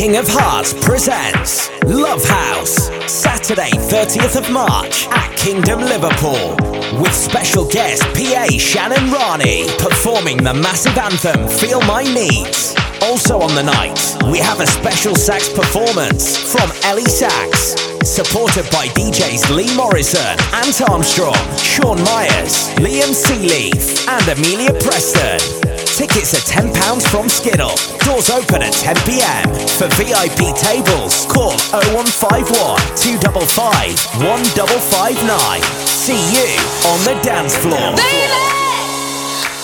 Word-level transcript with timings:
King 0.00 0.16
of 0.16 0.28
Hearts 0.28 0.72
presents 0.72 1.68
Love 1.84 2.24
House, 2.24 2.88
Saturday, 3.06 3.68
30th 3.68 4.34
of 4.34 4.50
March 4.50 5.06
at 5.08 5.36
Kingdom 5.36 5.80
Liverpool, 5.80 6.56
with 6.98 7.12
special 7.12 7.68
guest 7.68 8.02
PA 8.16 8.48
Shannon 8.56 9.12
Rani 9.12 9.66
performing 9.76 10.38
the 10.38 10.54
massive 10.54 10.96
anthem 10.96 11.46
Feel 11.46 11.82
My 11.82 12.02
Needs. 12.02 12.74
Also 13.02 13.42
on 13.42 13.54
the 13.54 13.62
night, 13.62 14.00
we 14.32 14.38
have 14.38 14.60
a 14.60 14.66
special 14.66 15.14
sax 15.14 15.52
performance 15.52 16.50
from 16.50 16.70
Ellie 16.84 17.04
Sax, 17.04 17.76
supported 18.08 18.64
by 18.72 18.88
DJs 18.96 19.54
Lee 19.54 19.76
Morrison, 19.76 20.32
Ant 20.64 20.80
Armstrong, 20.88 21.36
Sean 21.58 22.00
Myers, 22.04 22.72
Liam 22.80 23.12
Sealeaf, 23.12 24.08
and 24.08 24.38
Amelia 24.38 24.72
Preston. 24.80 25.79
Tickets 26.00 26.32
are 26.32 26.62
£10 26.62 27.02
from 27.10 27.28
Skiddle. 27.28 27.76
Doors 28.06 28.30
open 28.30 28.62
at 28.62 28.72
10 28.72 28.96
pm. 29.04 29.44
For 29.76 29.86
VIP 30.00 30.56
tables, 30.56 31.26
call 31.28 31.52
0151 31.92 32.80
255 32.96 34.24
1559. 34.24 35.60
See 35.84 36.16
you 36.32 36.48
on 36.88 37.04
the 37.04 37.20
dance 37.22 37.54
floor. 37.54 37.92
Baby, 38.00 38.32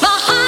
my 0.05 0.13
heart 0.13 0.47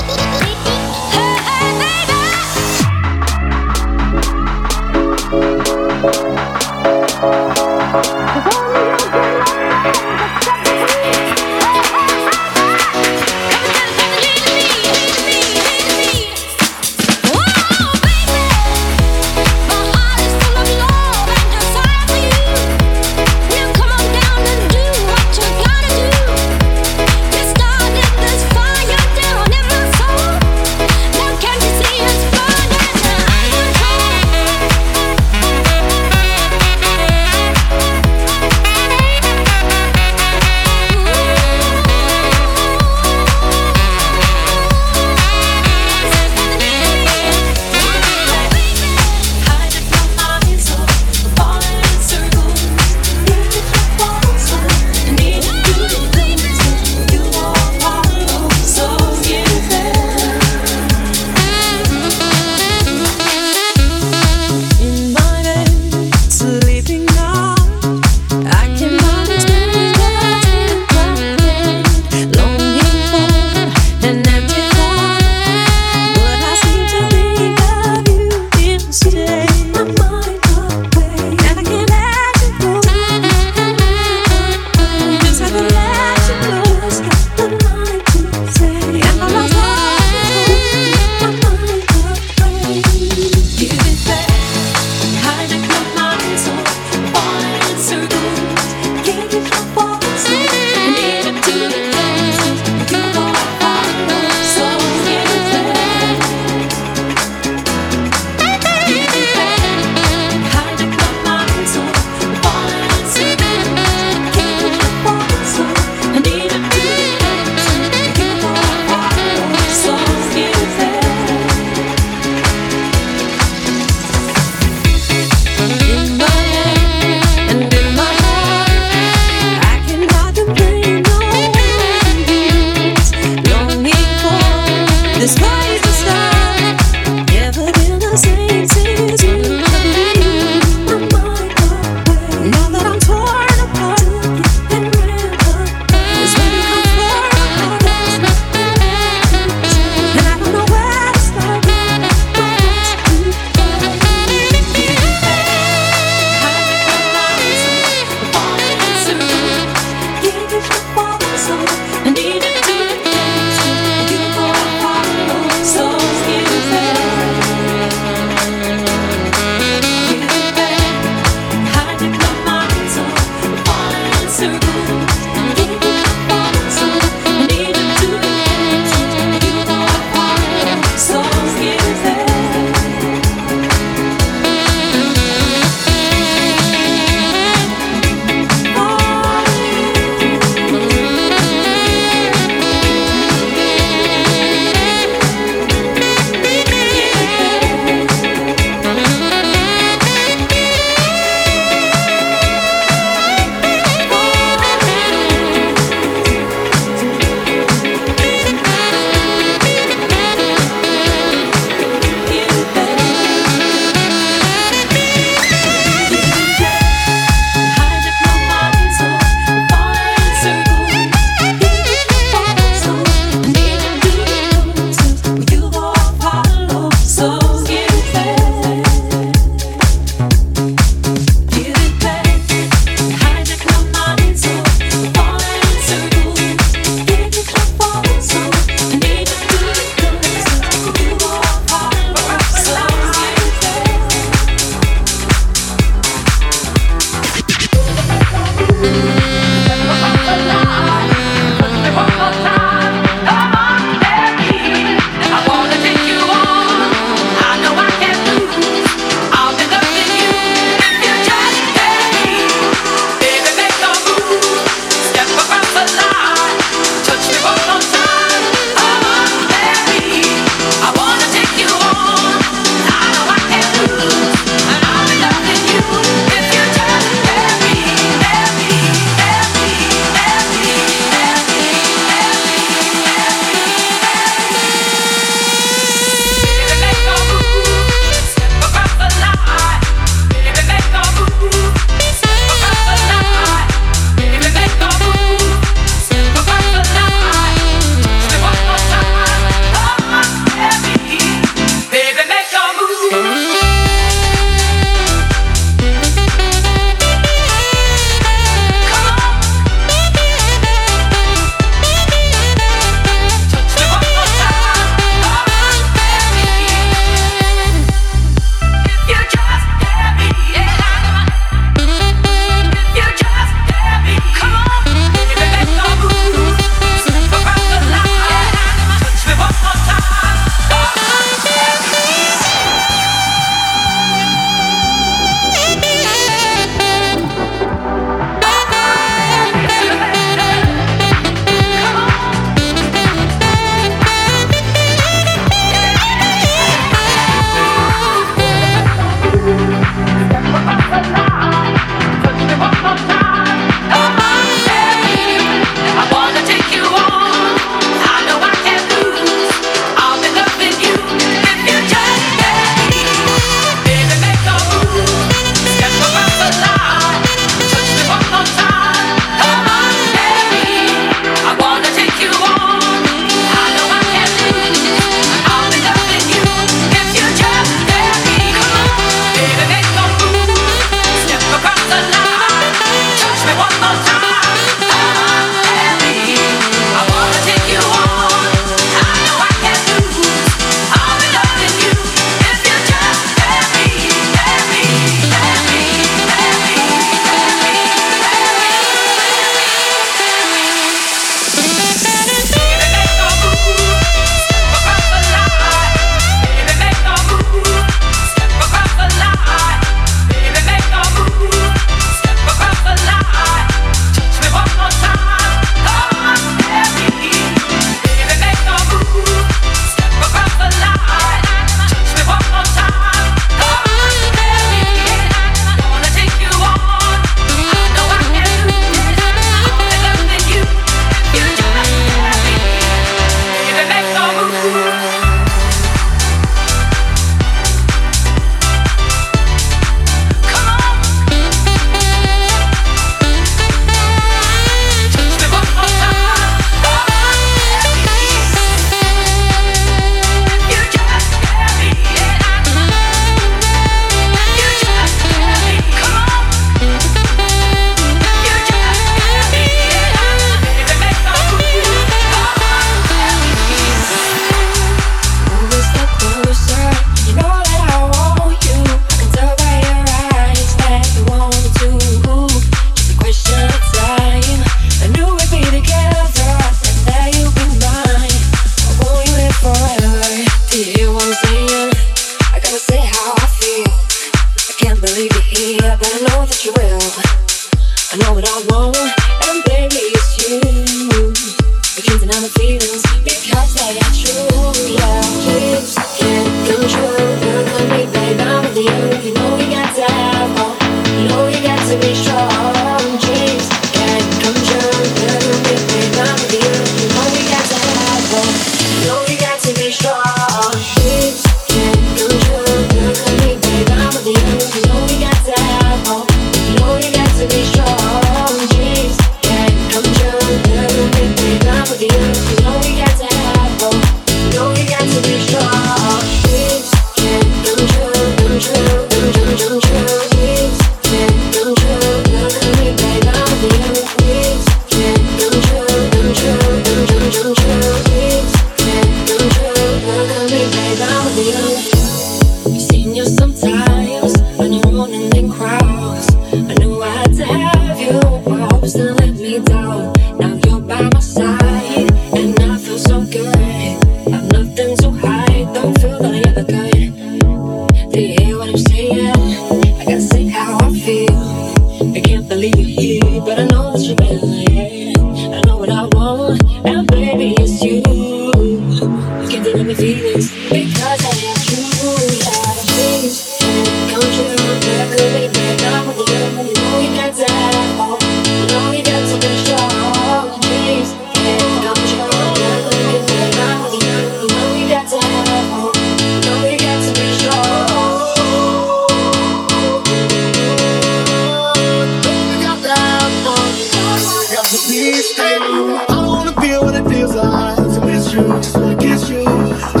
Dreams 597.31 597.75
can 597.77 598.01
come 598.01 598.21
true, 598.29 598.95
come 598.97 599.25
true. 599.25 600.00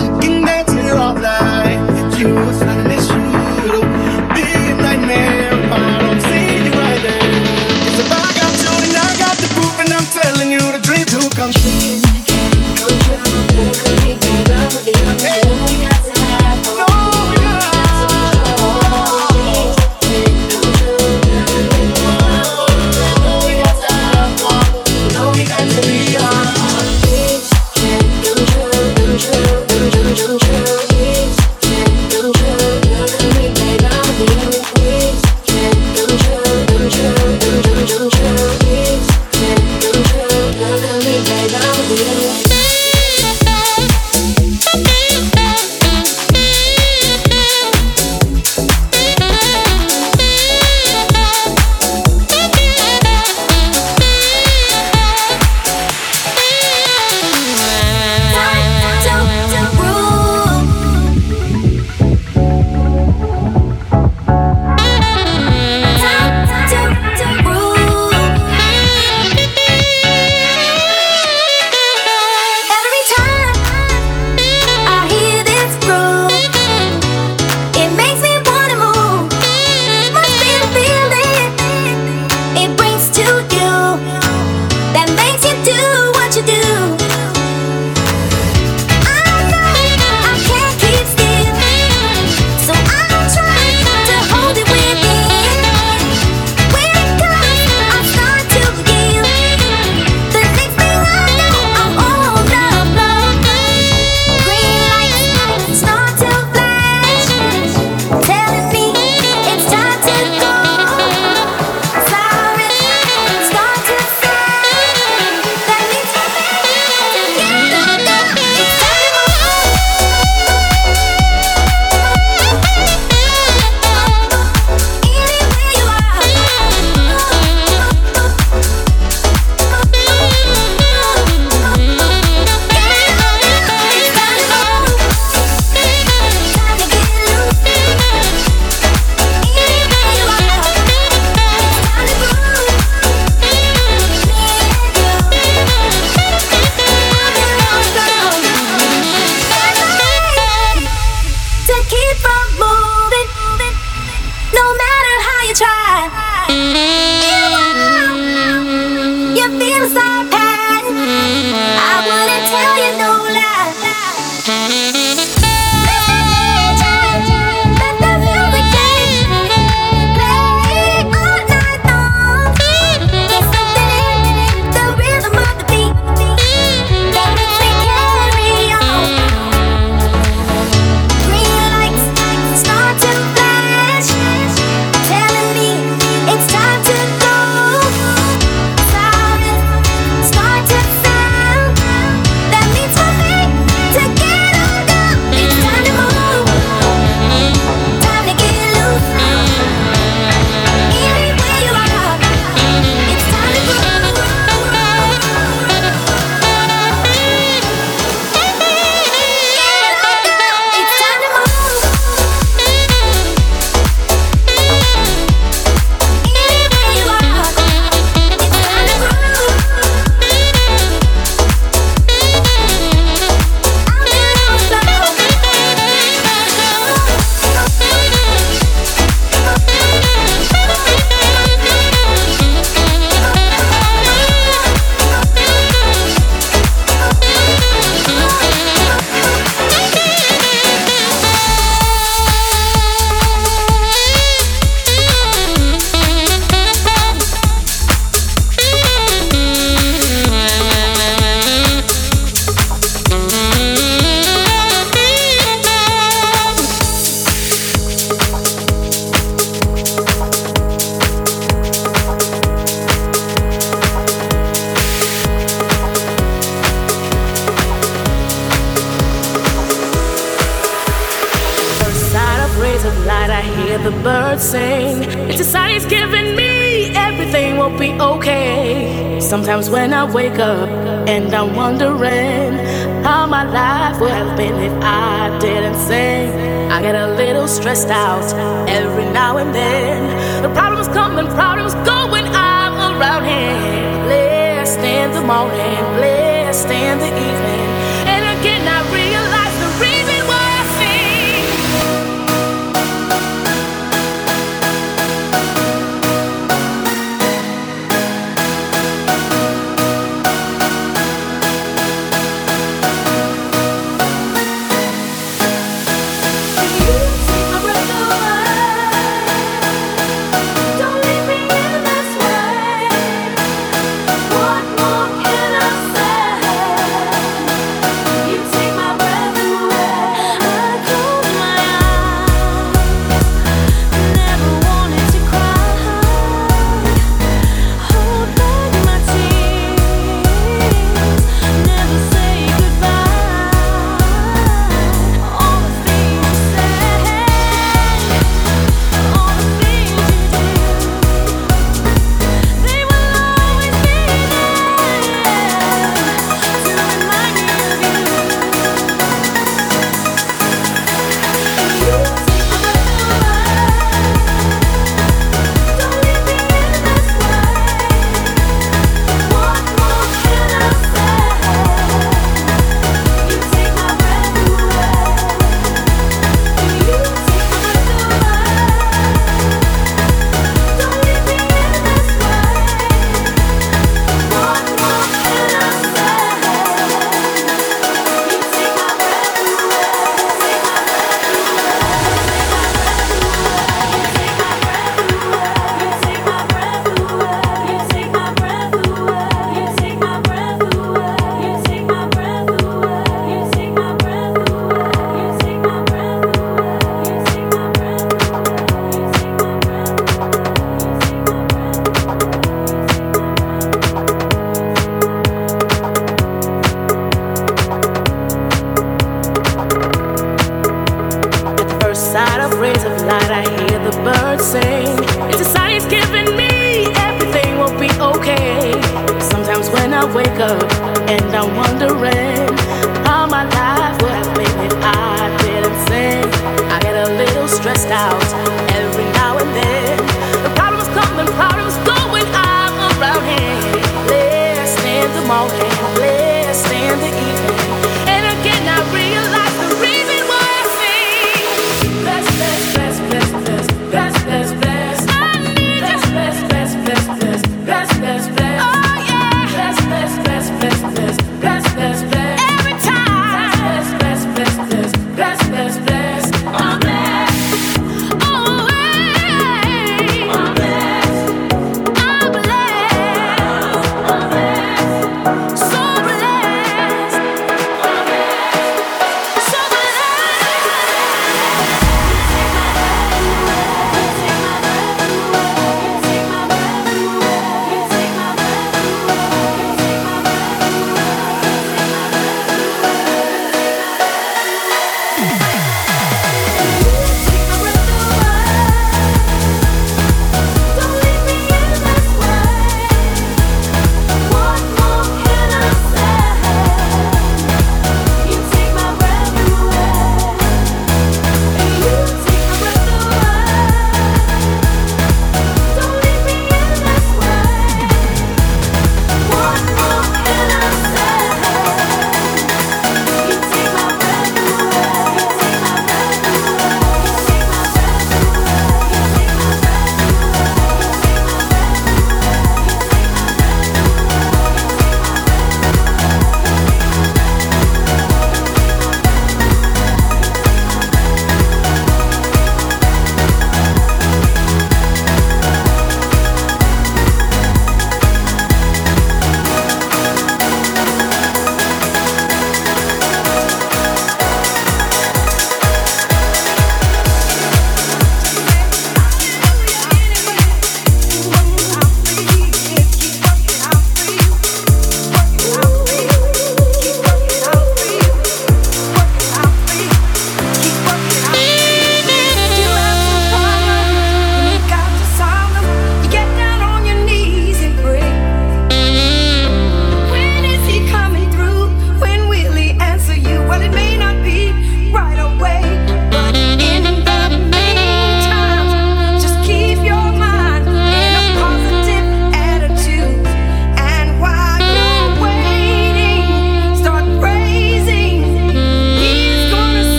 Get 286.81 286.95
a 286.95 287.13
little 287.13 287.47
stressed 287.47 287.89
out 287.89 288.25
every 288.67 289.05
now 289.05 289.37
and 289.37 289.53
then. 289.53 290.41
The 290.41 290.49
problems 290.49 290.87
come 290.87 291.19
and 291.19 291.29
problems 291.29 291.75
go 291.87 292.11
when 292.11 292.25
I'm 292.25 292.73
around 292.99 293.25
him. 293.25 294.05
Blessed 294.05 294.79
in 294.79 295.11
the 295.11 295.21
morning, 295.21 295.77
blessed 295.97 296.65
in 296.65 296.97
the 296.97 297.05
evening. 297.05 297.70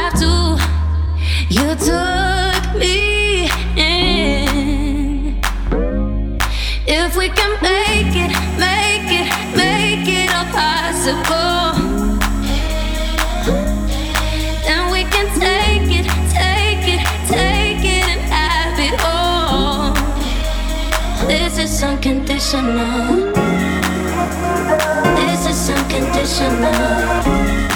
Have 0.00 0.14
to, 0.14 0.56
you 1.50 1.74
took 1.76 2.74
me 2.80 3.50
in. 3.76 5.36
If 6.86 7.16
we 7.16 7.28
can 7.28 7.60
make 7.60 8.16
it, 8.24 8.32
make 8.58 9.10
it, 9.20 9.28
make 9.54 10.08
it 10.08 10.30
all 10.34 10.46
possible, 10.56 11.74
then 14.64 14.90
we 14.90 15.04
can 15.04 15.28
take 15.38 15.90
it, 16.00 16.06
take 16.32 16.88
it, 16.94 17.02
take 17.28 17.84
it 17.84 18.08
and 18.14 18.22
have 18.36 18.78
it 18.88 18.96
all. 19.04 19.92
This 21.26 21.58
is 21.58 21.82
unconditional. 21.82 23.34
This 25.16 25.46
is 25.46 25.70
unconditional 25.70 27.69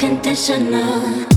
unconditional. 0.00 1.29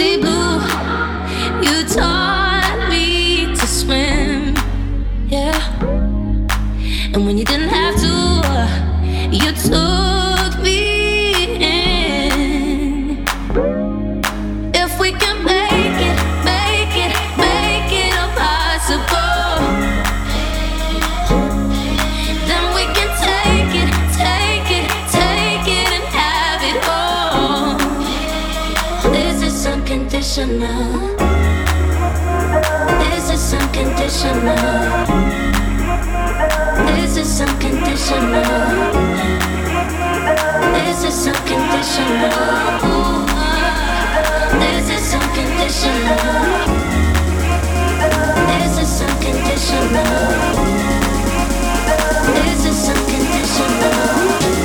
See 0.00 0.16
blue, 0.16 0.54
you 1.60 1.84
taught 1.84 2.86
me 2.88 3.54
to 3.54 3.66
swim. 3.66 4.54
Yeah. 5.28 5.60
And 7.12 7.26
when 7.26 7.36
you 7.36 7.44
didn't 7.44 7.68
have 7.68 7.96
to, 8.06 8.14
you 9.30 9.52
took 9.52 10.19
This 38.10 38.18
is 41.04 41.28
unconditional. 41.28 42.30
This 44.58 44.90
is 44.90 45.14
unconditional. 45.14 46.18
This 48.48 48.78
is 48.82 49.00
unconditional. 49.00 50.10
This 52.34 52.64
is 52.66 52.88
unconditional. 52.88 54.59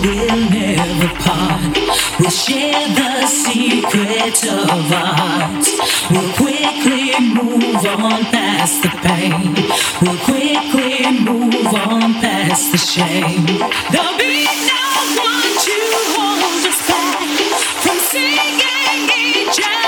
We'll 0.00 0.50
never 0.50 1.08
part. 1.24 1.76
We'll 2.20 2.30
share 2.30 2.86
the 2.94 3.26
secrets 3.26 4.44
of 4.44 4.92
our 4.92 5.14
hearts. 5.18 5.72
We'll 6.08 6.32
quickly 6.34 7.18
move 7.18 7.84
on 7.84 8.22
past 8.30 8.82
the 8.82 8.90
pain. 9.02 9.54
We'll 10.00 10.18
quickly 10.22 11.02
move 11.18 11.66
on 11.74 12.14
past 12.22 12.70
the 12.70 12.78
shame. 12.78 13.44
There'll 13.90 14.16
be 14.18 14.46
no 14.70 14.84
one 15.18 15.50
to 15.66 15.78
hold 16.14 16.62
us 16.70 16.80
back 16.86 17.28
from 17.82 17.98
singing 17.98 19.10
each 19.18 19.58
other. 19.58 19.87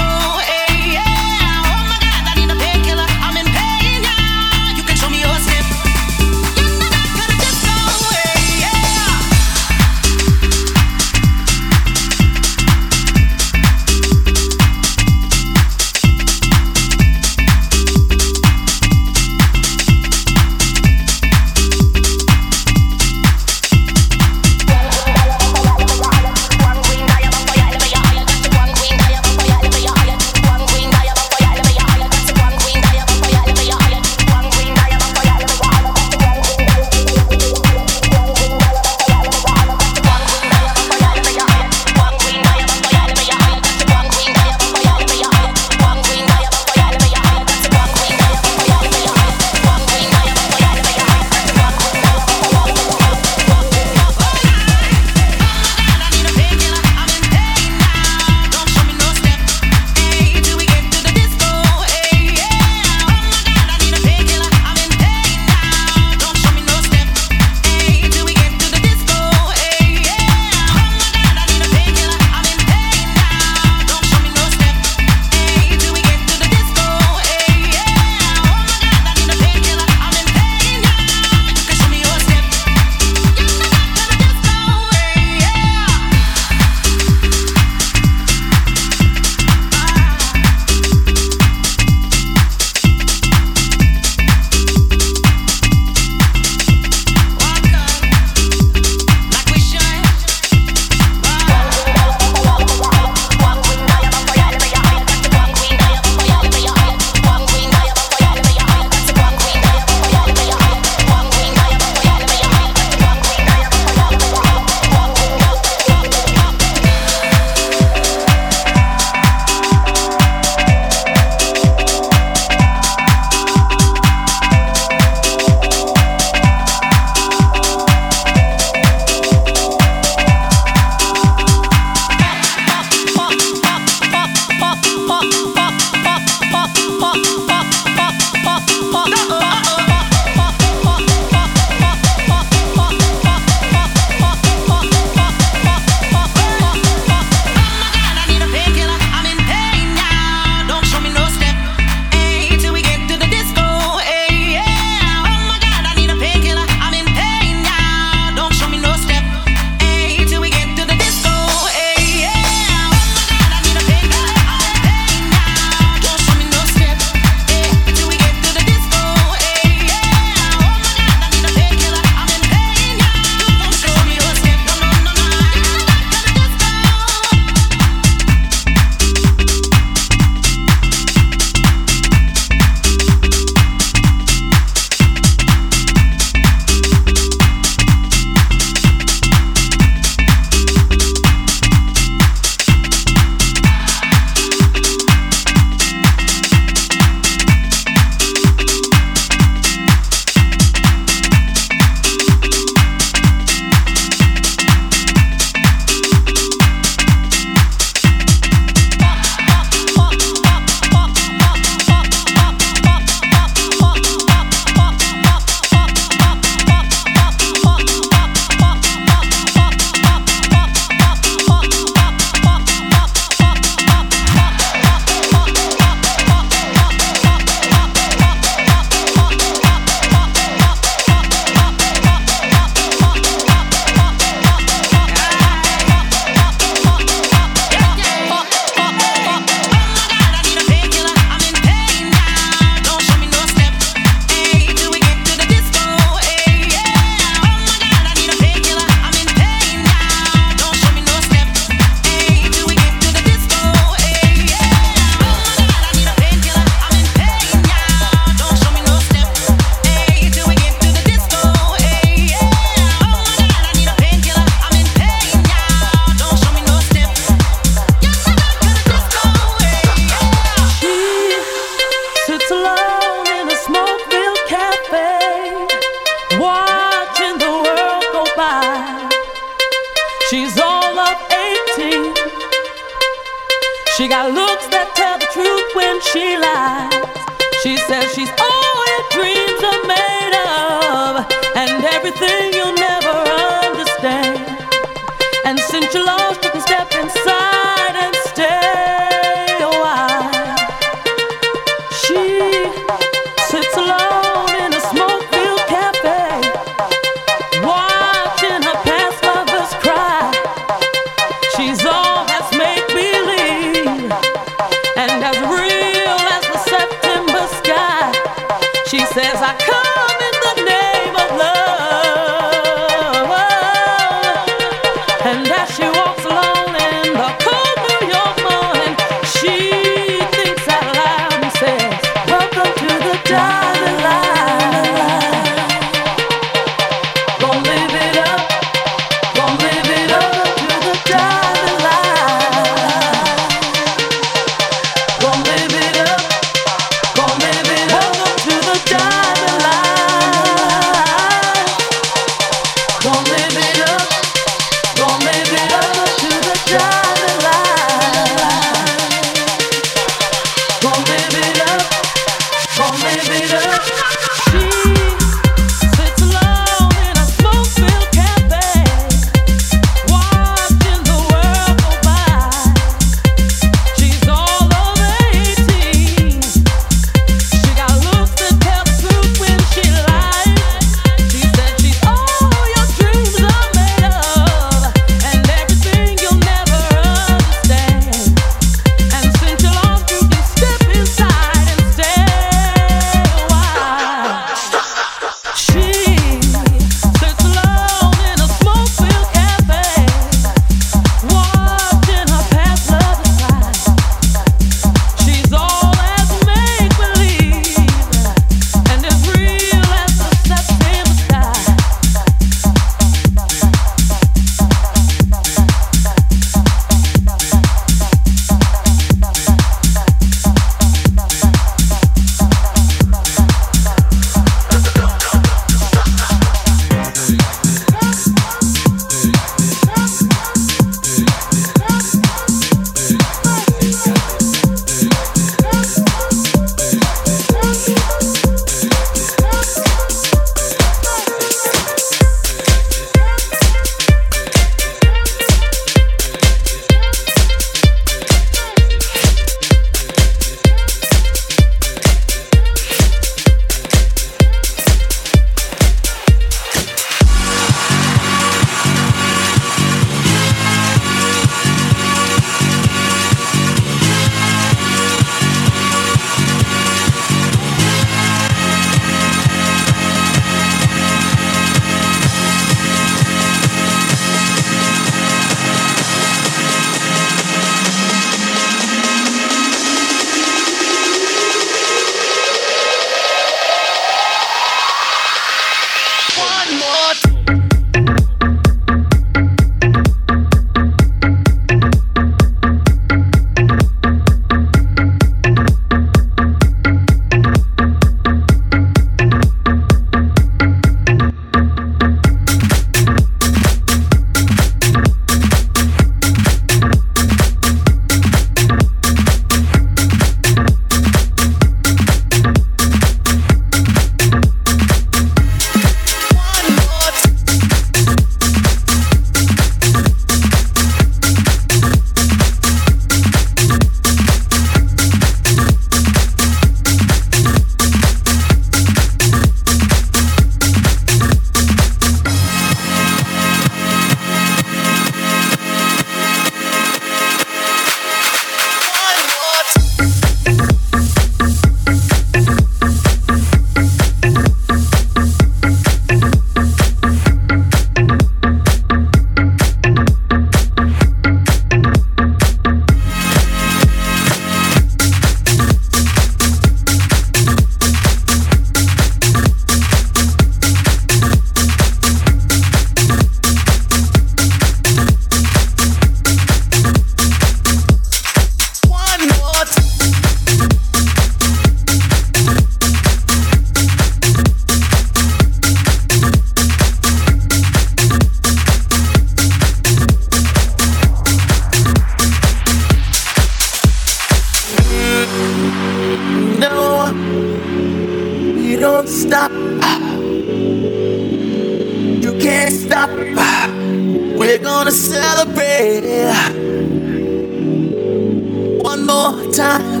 More 599.16 599.50
time. 599.50 600.00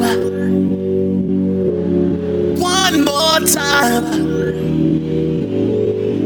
One 2.60 3.04
more 3.04 3.40
time. 3.58 4.04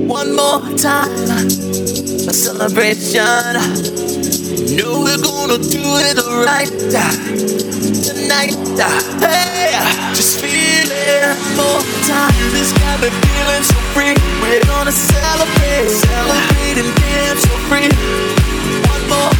One 0.08 0.30
more 0.34 0.60
time. 0.76 1.46
A 2.30 2.34
celebration. 2.46 3.54
Know 4.76 5.02
we're 5.04 5.22
gonna 5.22 5.58
do 5.76 5.84
it 6.08 6.18
right 6.46 6.72
tonight. 8.06 8.58
Hey, 9.22 9.70
just 10.18 10.40
feel 10.40 10.90
it. 10.90 11.36
More 11.56 11.84
time. 12.10 12.34
This 12.54 12.72
got 12.72 12.96
me 13.02 13.10
feeling 13.22 13.64
so 13.70 13.78
free. 13.94 14.14
We're 14.42 14.64
gonna 14.72 14.92
celebrate, 14.92 15.88
celebrate 16.06 16.78
and 16.82 16.92
dance 17.00 17.42
so 17.46 17.54
free. 17.68 17.90
One 18.92 19.04
more 19.12 19.39